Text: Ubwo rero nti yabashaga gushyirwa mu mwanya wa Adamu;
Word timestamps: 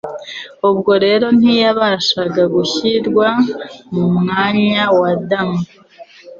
Ubwo 0.69 0.91
rero 1.05 1.25
nti 1.37 1.51
yabashaga 1.61 2.43
gushyirwa 2.55 3.27
mu 3.93 4.05
mwanya 4.17 4.83
wa 4.99 5.07
Adamu; 5.15 5.59